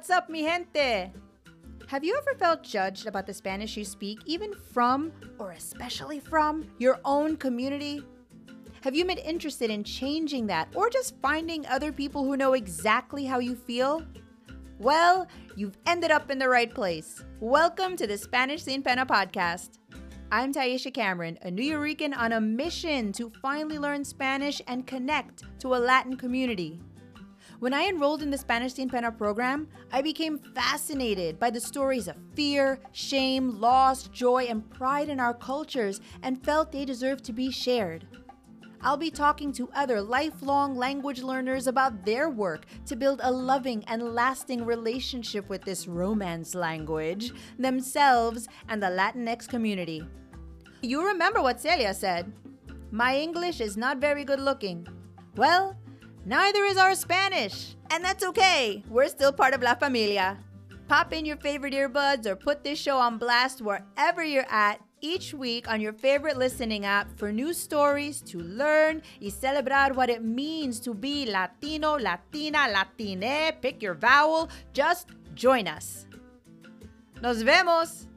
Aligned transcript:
What's 0.00 0.08
up, 0.08 0.30
mi 0.30 0.42
gente? 0.42 1.12
Have 1.88 2.02
you 2.02 2.16
ever 2.16 2.38
felt 2.38 2.62
judged 2.62 3.06
about 3.06 3.26
the 3.26 3.34
Spanish 3.34 3.76
you 3.76 3.84
speak, 3.84 4.18
even 4.24 4.54
from, 4.54 5.12
or 5.38 5.50
especially 5.50 6.18
from, 6.20 6.66
your 6.78 6.98
own 7.04 7.36
community? 7.36 8.02
Have 8.82 8.94
you 8.94 9.04
been 9.04 9.18
interested 9.18 9.68
in 9.68 9.84
changing 9.84 10.46
that 10.46 10.74
or 10.74 10.88
just 10.88 11.14
finding 11.20 11.66
other 11.66 11.92
people 11.92 12.24
who 12.24 12.38
know 12.38 12.54
exactly 12.54 13.26
how 13.26 13.40
you 13.40 13.54
feel? 13.54 14.02
Well, 14.78 15.28
you've 15.54 15.76
ended 15.86 16.10
up 16.10 16.30
in 16.30 16.38
the 16.38 16.48
right 16.48 16.74
place. 16.74 17.22
Welcome 17.40 17.96
to 17.96 18.06
the 18.06 18.16
Spanish 18.16 18.62
Sin 18.62 18.82
Pena 18.82 19.04
podcast. 19.04 19.78
I'm 20.32 20.52
Taisha 20.52 20.94
Cameron, 20.94 21.38
a 21.42 21.50
Nuyorican 21.50 22.16
on 22.16 22.32
a 22.32 22.40
mission 22.40 23.12
to 23.12 23.30
finally 23.42 23.78
learn 23.78 24.02
Spanish 24.02 24.62
and 24.66 24.86
connect 24.86 25.44
to 25.60 25.74
a 25.74 25.76
Latin 25.76 26.16
community. 26.16 26.80
When 27.60 27.74
I 27.74 27.88
enrolled 27.88 28.22
in 28.22 28.30
the 28.30 28.38
Spanish 28.38 28.72
Sin 28.72 28.88
Pena 28.88 29.12
program, 29.12 29.68
I 29.92 30.00
became 30.00 30.38
fascinated 30.38 31.38
by 31.38 31.50
the 31.50 31.60
stories 31.60 32.08
of 32.08 32.16
fear, 32.34 32.80
shame, 32.92 33.60
loss, 33.60 34.08
joy, 34.08 34.44
and 34.44 34.68
pride 34.70 35.10
in 35.10 35.20
our 35.20 35.34
cultures 35.34 36.00
and 36.22 36.42
felt 36.42 36.72
they 36.72 36.86
deserved 36.86 37.22
to 37.24 37.34
be 37.34 37.50
shared. 37.50 38.06
I'll 38.80 38.96
be 38.96 39.10
talking 39.10 39.52
to 39.52 39.68
other 39.74 40.00
lifelong 40.00 40.74
language 40.74 41.20
learners 41.20 41.66
about 41.66 42.06
their 42.06 42.30
work 42.30 42.64
to 42.86 42.96
build 42.96 43.20
a 43.22 43.30
loving 43.30 43.84
and 43.88 44.14
lasting 44.14 44.64
relationship 44.64 45.46
with 45.50 45.60
this 45.60 45.86
Romance 45.86 46.54
language, 46.54 47.30
themselves, 47.58 48.48
and 48.70 48.82
the 48.82 48.86
Latinx 48.86 49.46
community. 49.46 50.02
You 50.80 51.06
remember 51.06 51.42
what 51.42 51.60
Celia 51.60 51.92
said 51.92 52.32
My 52.90 53.18
English 53.18 53.60
is 53.60 53.76
not 53.76 53.98
very 53.98 54.24
good 54.24 54.40
looking. 54.40 54.88
Well, 55.36 55.76
neither 56.24 56.64
is 56.64 56.76
our 56.76 56.94
Spanish. 56.94 57.76
And 57.90 58.04
that's 58.04 58.24
okay, 58.24 58.82
we're 58.88 59.08
still 59.08 59.32
part 59.32 59.54
of 59.54 59.62
La 59.62 59.74
Familia. 59.74 60.38
Pop 60.88 61.12
in 61.12 61.24
your 61.24 61.36
favorite 61.36 61.72
earbuds 61.72 62.26
or 62.26 62.34
put 62.34 62.64
this 62.64 62.78
show 62.78 62.98
on 62.98 63.18
blast 63.18 63.62
wherever 63.62 64.24
you're 64.24 64.50
at 64.50 64.80
each 65.00 65.32
week 65.32 65.68
on 65.68 65.80
your 65.80 65.92
favorite 65.92 66.36
listening 66.36 66.84
app 66.84 67.08
for 67.16 67.32
new 67.32 67.52
stories 67.52 68.20
to 68.20 68.38
learn 68.40 69.02
y 69.20 69.28
celebrar 69.30 69.94
what 69.94 70.10
it 70.10 70.22
means 70.22 70.80
to 70.80 70.92
be 70.94 71.26
Latino, 71.26 71.96
Latina, 71.96 72.66
Latine. 72.68 73.52
Pick 73.60 73.82
your 73.82 73.94
vowel. 73.94 74.48
Just 74.72 75.08
join 75.34 75.66
us. 75.68 76.06
Nos 77.22 77.42
vemos. 77.42 78.09